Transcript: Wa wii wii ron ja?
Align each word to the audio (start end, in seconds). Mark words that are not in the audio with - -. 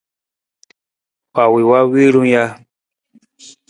Wa 1.35 1.43
wii 1.51 1.69
wii 1.91 2.11
ron 2.13 2.27
ja? 2.33 2.43